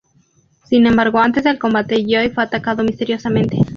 Sin 0.65 0.87
embargo 0.87 1.19
antes 1.19 1.43
del 1.43 1.59
combate, 1.59 2.03
Joe 2.09 2.31
fue 2.31 2.43
atacado 2.43 2.83
misteriosamente. 2.83 3.57